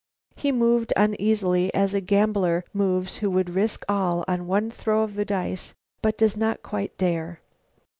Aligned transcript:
He 0.35 0.51
moved 0.51 0.91
uneasily, 0.95 1.71
as 1.75 1.93
a 1.93 2.01
gambler 2.01 2.63
moves 2.73 3.17
who 3.17 3.29
would 3.29 3.51
risk 3.51 3.85
all 3.87 4.25
on 4.27 4.47
one 4.47 4.71
throw 4.71 5.03
of 5.03 5.13
the 5.13 5.25
dice 5.25 5.75
but 6.01 6.17
does 6.17 6.35
not 6.35 6.63
quite 6.63 6.97
dare. 6.97 7.39